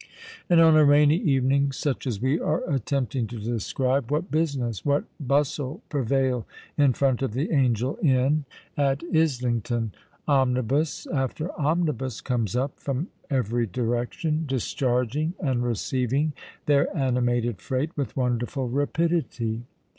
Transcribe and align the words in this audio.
And, 0.49 0.59
on 0.59 0.75
a 0.75 0.83
rainy 0.83 1.17
evening 1.17 1.71
such 1.71 2.07
as 2.07 2.19
we 2.19 2.39
are 2.39 2.67
attempting 2.67 3.27
to 3.27 3.37
describe, 3.39 4.09
what 4.11 4.31
business—what 4.31 5.03
bustle 5.19 5.83
prevail 5.89 6.47
in 6.75 6.93
front 6.93 7.21
of 7.21 7.33
the 7.33 7.51
Angel 7.51 7.99
Inn 8.01 8.45
at 8.75 9.03
Islington! 9.13 9.91
Omnibus 10.27 11.05
after 11.13 11.51
omnibus 11.51 12.19
comes 12.19 12.55
up, 12.55 12.79
from 12.79 13.09
every 13.29 13.67
direction, 13.67 14.45
discharging 14.47 15.35
and 15.39 15.63
receiving 15.63 16.33
their 16.65 16.87
animated 16.97 17.61
freight 17.61 17.95
with 17.95 18.17
wonderful 18.17 18.69
rapidity. 18.69 19.61